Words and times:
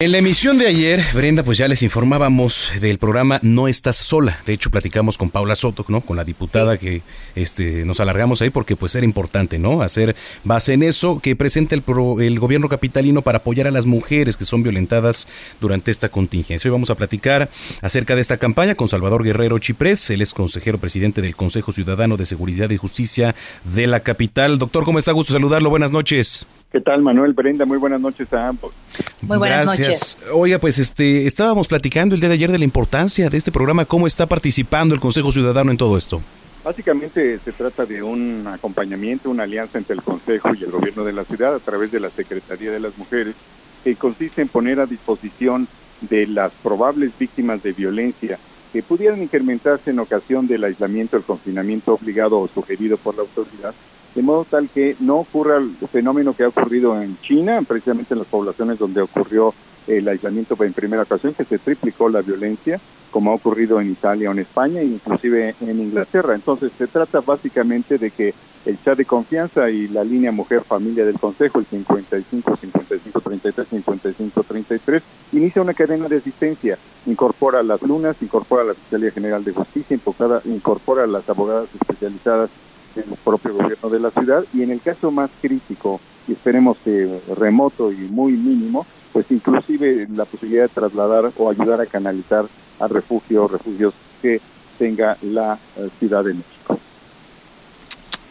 En 0.00 0.12
la 0.12 0.18
emisión 0.18 0.58
de 0.58 0.68
ayer, 0.68 1.02
Brenda, 1.12 1.42
pues 1.42 1.58
ya 1.58 1.66
les 1.66 1.82
informábamos 1.82 2.70
del 2.80 2.98
programa 2.98 3.40
No 3.42 3.66
estás 3.66 3.96
sola. 3.96 4.38
De 4.46 4.52
hecho, 4.52 4.70
platicamos 4.70 5.18
con 5.18 5.28
Paula 5.28 5.56
Soto, 5.56 5.84
¿no? 5.88 6.02
Con 6.02 6.16
la 6.16 6.22
diputada 6.22 6.78
que 6.78 7.02
este, 7.34 7.84
nos 7.84 7.98
alargamos 7.98 8.40
ahí 8.40 8.50
porque 8.50 8.76
pues 8.76 8.94
era 8.94 9.04
importante, 9.04 9.58
¿no? 9.58 9.82
Hacer 9.82 10.14
base 10.44 10.74
en 10.74 10.84
eso 10.84 11.18
que 11.18 11.34
presenta 11.34 11.74
el, 11.74 11.82
el 12.20 12.38
gobierno 12.38 12.68
capitalino 12.68 13.22
para 13.22 13.38
apoyar 13.38 13.66
a 13.66 13.72
las 13.72 13.86
mujeres 13.86 14.36
que 14.36 14.44
son 14.44 14.62
violentadas 14.62 15.26
durante 15.60 15.90
esta 15.90 16.10
contingencia. 16.10 16.68
Hoy 16.68 16.72
vamos 16.74 16.90
a 16.90 16.94
platicar 16.94 17.50
acerca 17.82 18.14
de 18.14 18.20
esta 18.20 18.36
campaña 18.36 18.76
con 18.76 18.86
Salvador 18.86 19.24
Guerrero 19.24 19.58
Chiprés. 19.58 20.10
Él 20.10 20.22
es 20.22 20.32
consejero 20.32 20.78
presidente 20.78 21.22
del 21.22 21.34
Consejo 21.34 21.72
Ciudadano 21.72 22.16
de 22.16 22.24
Seguridad 22.24 22.70
y 22.70 22.76
Justicia 22.76 23.34
de 23.64 23.88
la 23.88 23.98
capital. 23.98 24.60
Doctor, 24.60 24.84
¿cómo 24.84 25.00
está? 25.00 25.10
Gusto 25.10 25.32
saludarlo. 25.32 25.70
Buenas 25.70 25.90
noches. 25.90 26.46
¿Qué 26.70 26.82
tal, 26.82 27.00
Manuel? 27.00 27.32
Brenda, 27.32 27.64
muy 27.64 27.78
buenas 27.78 28.00
noches 28.00 28.30
a 28.32 28.48
ambos. 28.48 28.74
Muy 29.22 29.38
buenas 29.38 29.64
Gracias. 29.64 30.18
Oiga, 30.32 30.58
pues 30.58 30.78
este, 30.78 31.26
estábamos 31.26 31.66
platicando 31.66 32.14
el 32.14 32.20
día 32.20 32.28
de 32.28 32.34
ayer 32.34 32.52
de 32.52 32.58
la 32.58 32.64
importancia 32.64 33.30
de 33.30 33.38
este 33.38 33.50
programa, 33.50 33.86
cómo 33.86 34.06
está 34.06 34.26
participando 34.26 34.94
el 34.94 35.00
Consejo 35.00 35.32
Ciudadano 35.32 35.70
en 35.70 35.78
todo 35.78 35.96
esto. 35.96 36.20
Básicamente 36.62 37.38
se 37.38 37.52
trata 37.52 37.86
de 37.86 38.02
un 38.02 38.46
acompañamiento, 38.46 39.30
una 39.30 39.44
alianza 39.44 39.78
entre 39.78 39.94
el 39.94 40.02
Consejo 40.02 40.54
y 40.54 40.64
el 40.64 40.70
Gobierno 40.70 41.04
de 41.04 41.14
la 41.14 41.24
ciudad 41.24 41.54
a 41.54 41.58
través 41.58 41.90
de 41.90 42.00
la 42.00 42.10
Secretaría 42.10 42.70
de 42.70 42.80
las 42.80 42.98
Mujeres, 42.98 43.34
que 43.82 43.96
consiste 43.96 44.42
en 44.42 44.48
poner 44.48 44.78
a 44.78 44.84
disposición 44.84 45.68
de 46.02 46.26
las 46.26 46.52
probables 46.62 47.12
víctimas 47.18 47.62
de 47.62 47.72
violencia 47.72 48.38
que 48.74 48.82
pudieran 48.82 49.22
incrementarse 49.22 49.90
en 49.90 50.00
ocasión 50.00 50.46
del 50.46 50.64
aislamiento, 50.64 51.16
el 51.16 51.22
confinamiento 51.22 51.94
obligado 51.94 52.38
o 52.38 52.48
sugerido 52.48 52.98
por 52.98 53.14
la 53.14 53.22
autoridad, 53.22 53.72
de 54.14 54.22
modo 54.22 54.44
tal 54.44 54.68
que 54.68 54.96
no 55.00 55.16
ocurra 55.16 55.58
el 55.58 55.70
fenómeno 55.88 56.34
que 56.34 56.44
ha 56.44 56.48
ocurrido 56.48 57.00
en 57.00 57.16
China, 57.20 57.62
precisamente 57.66 58.14
en 58.14 58.20
las 58.20 58.28
poblaciones 58.28 58.78
donde 58.78 59.02
ocurrió 59.02 59.54
el 59.86 60.06
aislamiento 60.08 60.56
en 60.62 60.72
primera 60.72 61.02
ocasión, 61.02 61.34
que 61.34 61.44
se 61.44 61.58
triplicó 61.58 62.08
la 62.08 62.22
violencia, 62.22 62.80
como 63.10 63.30
ha 63.30 63.34
ocurrido 63.34 63.80
en 63.80 63.90
Italia 63.90 64.28
o 64.28 64.32
en 64.32 64.40
España, 64.40 64.80
e 64.80 64.84
inclusive 64.84 65.54
en 65.60 65.80
Inglaterra. 65.80 66.34
Entonces 66.34 66.72
se 66.76 66.86
trata 66.86 67.20
básicamente 67.20 67.96
de 67.96 68.10
que 68.10 68.34
el 68.66 68.82
chat 68.82 68.98
de 68.98 69.06
confianza 69.06 69.70
y 69.70 69.88
la 69.88 70.04
línea 70.04 70.30
Mujer 70.30 70.62
Familia 70.62 71.06
del 71.06 71.18
Consejo, 71.18 71.58
el 71.58 71.66
55 71.66 72.56
55 72.56 73.20
33 73.20 73.68
55 73.68 74.42
33, 74.42 75.02
inicia 75.32 75.62
una 75.62 75.72
cadena 75.72 76.08
de 76.08 76.16
asistencia, 76.16 76.76
incorpora 77.06 77.62
las 77.62 77.80
lunas, 77.82 78.16
incorpora 78.20 78.64
la 78.64 78.74
Fiscalía 78.74 79.10
General 79.10 79.42
de 79.42 79.52
Justicia, 79.52 79.98
incorpora 80.44 81.06
las 81.06 81.28
abogadas 81.28 81.68
especializadas 81.80 82.50
el 82.96 83.04
propio 83.24 83.54
gobierno 83.54 83.88
de 83.88 84.00
la 84.00 84.10
ciudad 84.10 84.44
y 84.52 84.62
en 84.62 84.70
el 84.70 84.80
caso 84.80 85.10
más 85.10 85.30
crítico 85.40 86.00
y 86.26 86.32
esperemos 86.32 86.76
que 86.84 87.20
remoto 87.36 87.90
y 87.90 87.96
muy 87.96 88.32
mínimo, 88.32 88.86
pues 89.12 89.26
inclusive 89.30 90.06
la 90.14 90.24
posibilidad 90.24 90.64
de 90.64 90.68
trasladar 90.68 91.32
o 91.36 91.50
ayudar 91.50 91.80
a 91.80 91.86
canalizar 91.86 92.44
a 92.80 92.88
refugio 92.88 93.48
refugios 93.48 93.94
que 94.20 94.40
tenga 94.78 95.16
la 95.22 95.58
eh, 95.76 95.88
Ciudad 95.98 96.24
de 96.24 96.34
México. 96.34 96.78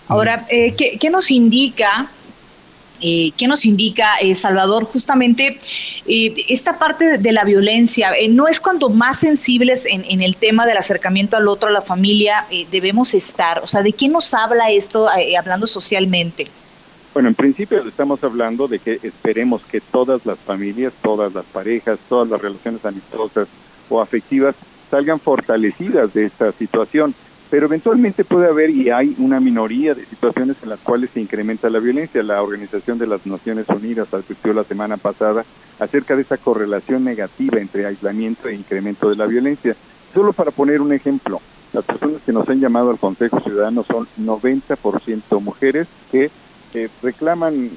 Ahora, 0.08 0.46
eh, 0.50 0.74
¿qué, 0.78 0.98
¿qué, 0.98 1.10
nos 1.10 1.32
indica 1.32 2.10
eh, 3.02 3.32
¿Qué 3.38 3.48
nos 3.48 3.66
indica, 3.66 4.16
eh, 4.22 4.36
Salvador? 4.36 4.86
Justamente 4.86 5.60
eh, 6.06 6.46
esta 6.50 6.80
parte 6.80 7.18
de 7.18 7.32
la 7.32 7.44
violencia, 7.44 8.12
eh, 8.18 8.28
¿no 8.28 8.48
es 8.48 8.60
cuando 8.60 8.90
más 8.90 9.20
sensibles 9.20 9.86
en, 9.86 10.04
en, 10.06 10.22
el 10.22 10.36
tema 10.36 10.66
del 10.66 10.78
acercamiento 10.78 11.38
al 11.38 11.48
otro, 11.48 11.70
a 11.70 11.72
la 11.72 11.82
familia, 11.82 12.46
debemos 12.72 13.14
estar? 13.14 13.60
O 13.60 13.68
sea, 13.68 13.84
¿de 13.84 13.94
qué 13.94 14.08
nos 14.08 14.34
habla 14.34 14.72
esto 14.72 15.08
hablando 15.38 15.68
socialmente? 15.68 16.48
Bueno, 17.14 17.30
en 17.30 17.36
principio 17.36 17.84
estamos 17.88 18.24
hablando 18.24 18.68
de 18.68 18.80
que 18.80 19.00
esperemos 19.02 19.62
que 19.64 19.82
todas 19.82 20.26
las 20.26 20.38
familias, 20.40 20.94
todas 21.02 21.34
las 21.34 21.46
parejas, 21.46 21.98
todas 22.10 22.30
las 22.30 22.42
relaciones 22.42 22.86
amistosas 22.86 23.48
o 23.90 24.02
afectivas 24.02 24.56
salgan 24.90 25.20
fortalecidas 25.20 26.14
de 26.14 26.26
esta 26.26 26.52
situación 26.52 27.14
pero 27.50 27.68
eventualmente 27.68 28.24
puede 28.26 28.48
haber 28.48 28.70
y 28.70 28.90
hay 28.90 29.16
una 29.20 29.40
minoría 29.40 29.94
de 29.94 30.06
situaciones 30.06 30.58
en 30.64 30.70
las 30.70 30.80
cuales 30.82 31.10
se 31.14 31.22
incrementa 31.22 31.70
la 31.70 31.80
violencia. 31.80 32.22
La 32.24 32.42
Organización 32.42 32.98
de 32.98 33.08
las 33.08 33.26
Naciones 33.26 33.68
Unidas 33.70 34.14
advirtió 34.14 34.54
la 34.54 34.64
semana 34.64 34.98
pasada 34.98 35.46
acerca 35.80 36.16
de 36.16 36.24
esa 36.24 36.38
correlación 36.38 37.04
negativa 37.04 37.60
entre 37.60 37.86
aislamiento 37.86 38.50
e 38.50 38.56
incremento 38.56 39.10
de 39.10 39.16
la 39.16 39.28
violencia. 39.28 39.76
Solo 40.14 40.34
para 40.34 40.52
poner 40.52 40.82
un 40.82 40.92
ejemplo, 40.92 41.40
las 41.72 41.86
personas 41.86 42.22
que 42.26 42.34
nos 42.34 42.50
han 42.50 42.60
llamado 42.60 42.90
al 42.90 43.00
Consejo 43.00 43.40
Ciudadano 43.40 43.84
son 43.84 44.08
90% 44.20 45.42
mujeres 45.42 45.88
que 46.12 46.30
eh, 46.74 46.90
reclaman 47.02 47.70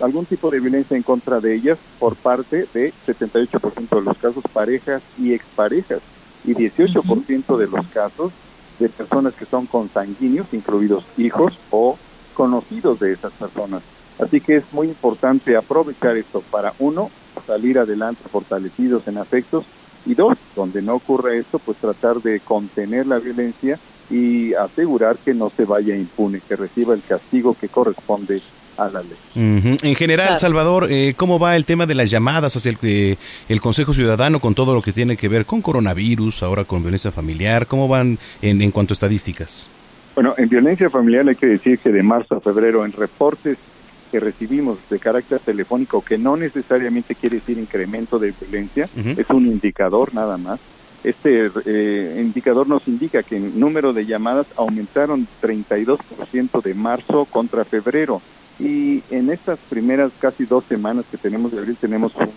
algún 0.00 0.26
tipo 0.26 0.50
de 0.50 0.60
violencia 0.60 0.96
en 0.96 1.02
contra 1.02 1.40
de 1.40 1.54
ellas 1.54 1.78
por 1.98 2.16
parte 2.16 2.66
de 2.74 2.92
78% 3.06 3.88
de 3.88 4.02
los 4.02 4.18
casos 4.18 4.44
parejas 4.52 5.02
y 5.18 5.32
exparejas 5.32 6.00
y 6.44 6.54
18% 6.54 7.56
de 7.56 7.66
los 7.68 7.86
casos 7.86 8.32
de 8.78 8.88
personas 8.88 9.34
que 9.34 9.46
son 9.46 9.66
consanguíneos, 9.66 10.52
incluidos 10.52 11.06
hijos 11.16 11.58
o 11.70 11.98
conocidos 12.32 12.98
de 12.98 13.12
esas 13.12 13.32
personas. 13.34 13.82
Así 14.18 14.40
que 14.40 14.56
es 14.56 14.72
muy 14.72 14.88
importante 14.88 15.56
aprovechar 15.56 16.16
esto 16.16 16.42
para, 16.50 16.74
uno, 16.78 17.10
salir 17.46 17.78
adelante 17.78 18.24
fortalecidos 18.30 19.06
en 19.06 19.18
afectos 19.18 19.66
y 20.04 20.14
dos, 20.14 20.34
donde 20.54 20.82
no 20.82 20.96
ocurra 20.96 21.34
esto, 21.34 21.58
pues 21.58 21.78
tratar 21.78 22.20
de 22.20 22.40
contener 22.40 23.06
la 23.06 23.18
violencia 23.18 23.80
y 24.08 24.52
asegurar 24.54 25.18
que 25.24 25.34
no 25.34 25.50
se 25.50 25.64
vaya 25.64 25.96
impune, 25.96 26.42
que 26.46 26.56
reciba 26.56 26.94
el 26.94 27.02
castigo 27.04 27.54
que 27.54 27.68
corresponde 27.68 28.42
a 28.76 28.88
la 28.88 29.02
ley. 29.02 29.76
En 29.82 29.94
general, 29.94 30.36
Salvador, 30.36 30.88
eh, 30.90 31.14
¿cómo 31.16 31.38
va 31.38 31.56
el 31.56 31.64
tema 31.64 31.86
de 31.86 31.94
las 31.94 32.10
llamadas 32.10 32.56
hacia 32.56 32.70
el, 32.70 32.78
eh, 32.82 33.16
el, 33.48 33.60
Consejo 33.60 33.92
Ciudadano 33.92 34.40
con 34.40 34.54
todo 34.54 34.74
lo 34.74 34.82
que 34.82 34.92
tiene 34.92 35.16
que 35.16 35.28
ver 35.28 35.46
con 35.46 35.62
coronavirus, 35.62 36.42
ahora 36.42 36.64
con 36.64 36.82
violencia 36.82 37.10
familiar? 37.10 37.66
¿Cómo 37.66 37.88
van 37.88 38.18
en, 38.42 38.62
en 38.62 38.70
cuanto 38.70 38.92
a 38.92 38.94
estadísticas? 38.94 39.68
Bueno, 40.14 40.34
en 40.36 40.48
violencia 40.48 40.88
familiar 40.90 41.28
hay 41.28 41.34
que 41.34 41.46
decir 41.46 41.78
que 41.78 41.90
de 41.90 42.02
marzo 42.02 42.36
a 42.36 42.40
febrero 42.40 42.84
en 42.84 42.92
reportes 42.92 43.58
que 44.12 44.20
recibimos 44.20 44.78
de 44.88 45.00
carácter 45.00 45.40
telefónico, 45.40 46.00
que 46.00 46.16
no 46.16 46.36
necesariamente 46.36 47.16
quiere 47.16 47.38
decir 47.38 47.58
incremento 47.58 48.20
de 48.20 48.32
violencia, 48.40 48.88
es 48.94 49.28
un 49.30 49.46
indicador 49.46 50.14
nada 50.14 50.36
más. 50.36 50.60
Este 51.02 51.50
eh, 51.66 52.20
indicador 52.20 52.68
nos 52.68 52.86
indica 52.86 53.24
que 53.24 53.36
el 53.36 53.58
número 53.58 53.92
de 53.92 54.06
llamadas 54.06 54.46
aumentaron 54.56 55.26
32% 55.42 56.62
de 56.62 56.74
marzo 56.74 57.24
contra 57.24 57.64
febrero 57.64 58.22
y 58.58 59.02
en 59.10 59.30
estas 59.30 59.58
primeras 59.68 60.12
casi 60.18 60.44
dos 60.44 60.64
semanas 60.66 61.04
que 61.10 61.18
tenemos 61.18 61.52
de 61.52 61.58
abril 61.58 61.76
tenemos 61.80 62.14
un 62.16 62.30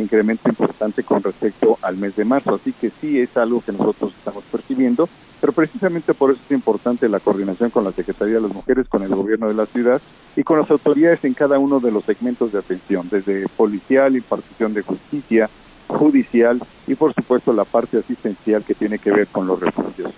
incremento 0.00 0.48
importante 0.48 1.02
con 1.02 1.22
respecto 1.22 1.78
al 1.82 1.96
mes 1.96 2.16
de 2.16 2.24
marzo, 2.24 2.54
así 2.54 2.72
que 2.72 2.90
sí 3.00 3.18
es 3.18 3.36
algo 3.36 3.60
que 3.60 3.72
nosotros 3.72 4.14
estamos 4.16 4.44
percibiendo, 4.44 5.08
pero 5.40 5.52
precisamente 5.52 6.14
por 6.14 6.32
eso 6.32 6.40
es 6.44 6.50
importante 6.50 7.08
la 7.08 7.20
coordinación 7.20 7.70
con 7.70 7.84
la 7.84 7.92
Secretaría 7.92 8.36
de 8.36 8.42
las 8.42 8.54
Mujeres, 8.54 8.88
con 8.88 9.02
el 9.02 9.14
gobierno 9.14 9.48
de 9.48 9.54
la 9.54 9.66
ciudad 9.66 10.00
y 10.36 10.42
con 10.42 10.58
las 10.58 10.70
autoridades 10.70 11.22
en 11.24 11.34
cada 11.34 11.58
uno 11.58 11.80
de 11.80 11.92
los 11.92 12.04
segmentos 12.04 12.52
de 12.52 12.58
atención, 12.58 13.08
desde 13.10 13.46
policial, 13.56 14.16
impartición 14.16 14.74
de 14.74 14.82
justicia, 14.82 15.48
judicial 15.86 16.60
y 16.86 16.94
por 16.94 17.12
supuesto 17.14 17.52
la 17.52 17.64
parte 17.64 17.98
asistencial 17.98 18.64
que 18.64 18.74
tiene 18.74 18.98
que 18.98 19.12
ver 19.12 19.28
con 19.28 19.46
los 19.46 19.60
refugios. 19.60 20.12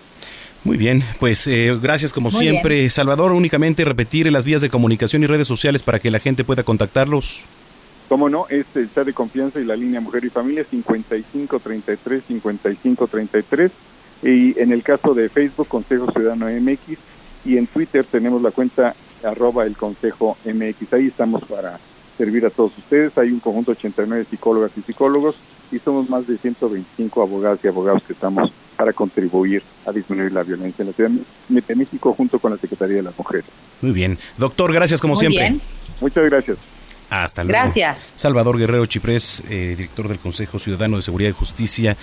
Muy 0.67 0.77
bien, 0.77 1.05
pues 1.21 1.47
eh, 1.47 1.79
gracias 1.81 2.13
como 2.13 2.29
Muy 2.29 2.41
siempre. 2.41 2.75
Bien. 2.79 2.91
Salvador, 2.91 3.31
únicamente 3.31 3.85
repetir 3.85 4.33
las 4.33 4.45
vías 4.45 4.61
de 4.61 4.69
comunicación 4.69 5.23
y 5.23 5.27
redes 5.27 5.47
sociales 5.47 5.85
para 5.85 6.01
que 6.01 6.11
la 6.11 6.19
gente 6.19 6.43
pueda 6.43 6.65
contactarlos. 6.65 7.45
Como 8.09 8.29
no, 8.29 8.47
es 8.49 8.67
el 8.75 8.93
chat 8.93 9.07
de 9.07 9.13
confianza 9.13 9.61
y 9.61 9.65
la 9.65 9.77
línea 9.77 10.01
Mujer 10.01 10.25
y 10.25 10.29
Familia 10.29 10.65
5533 10.69 12.25
5533 12.27 13.71
y 14.25 14.59
en 14.61 14.73
el 14.73 14.83
caso 14.83 15.15
de 15.15 15.29
Facebook 15.29 15.69
Consejo 15.69 16.11
Ciudadano 16.11 16.47
MX 16.49 16.99
y 17.45 17.59
en 17.59 17.69
Twitter 17.69 18.05
tenemos 18.05 18.43
la 18.43 18.51
cuenta 18.51 18.97
arroba 19.23 19.67
el 19.67 19.77
Consejo 19.77 20.37
MX. 20.45 20.93
Ahí 20.95 21.07
estamos 21.07 21.45
para 21.45 21.79
servir 22.19 22.45
a 22.45 22.51
todos 22.51 22.77
ustedes. 22.77 23.17
Hay 23.19 23.31
un 23.31 23.39
conjunto 23.39 23.71
de 23.71 23.79
89 23.79 24.27
psicólogas 24.29 24.73
y 24.77 24.83
psicólogos 24.83 25.37
y 25.71 25.79
somos 25.79 26.11
más 26.11 26.27
de 26.27 26.37
125 26.37 27.23
abogadas 27.23 27.61
y 27.63 27.69
abogados 27.69 28.03
que 28.03 28.15
estamos 28.15 28.51
para 28.77 28.93
contribuir 28.93 29.63
a 29.87 29.93
disminuir 29.93 30.33
la 30.33 30.43
violencia 30.43 30.83
en 30.83 30.89
la 30.89 30.93
Ciudad 30.95 31.11
de 31.49 31.75
México 31.75 32.13
junto 32.13 32.39
con 32.39 32.53
la 32.53 32.59
Secretaría 32.59 32.97
de 32.97 33.03
las 33.03 33.19
Mujeres. 33.19 33.45
Muy 33.81 33.93
bien. 33.93 34.19
Doctor, 34.37 34.73
gracias 34.73 35.01
como 35.01 35.17
siempre. 35.17 35.57
Muchas 36.01 36.25
gracias. 36.25 36.59
Hasta 37.09 37.45
luego. 37.45 37.59
Gracias. 37.59 38.01
Salvador 38.15 38.59
Guerrero 38.59 38.85
Chiprés, 38.87 39.43
eh, 39.49 39.75
director 39.77 40.09
del 40.09 40.19
Consejo 40.19 40.59
Ciudadano 40.59 40.97
de 40.97 41.03
Seguridad 41.03 41.31
y 41.31 41.33
Justicia 41.33 41.97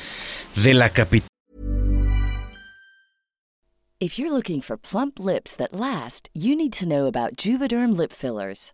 de 0.55 0.73
la 0.73 0.89
capital. 0.89 1.27
If 3.99 4.17
you're 4.19 4.31
looking 4.31 4.61
for 4.61 4.75
plump 4.75 5.17
lips 5.17 5.55
that 5.55 5.71
last, 5.71 6.29
you 6.33 6.57
need 6.57 6.73
to 6.73 6.85
know 6.85 7.07
about 7.07 7.37
Juvederm 7.37 7.95
lip 7.95 8.11
fillers. 8.11 8.73